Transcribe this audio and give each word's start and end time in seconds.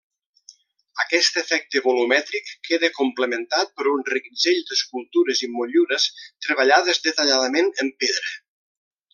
Aquest 1.01 1.35
efecte 1.41 1.81
volumètric 1.87 2.49
queda 2.69 2.89
complementat 2.95 3.75
per 3.81 3.87
un 3.93 4.01
reguitzell 4.15 4.65
d'escultures 4.71 5.45
i 5.49 5.53
motllures 5.59 6.09
treballades 6.47 7.05
detalladament 7.11 7.75
en 7.87 7.97
pedra. 8.05 8.37